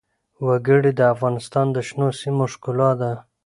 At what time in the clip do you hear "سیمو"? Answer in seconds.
2.19-2.45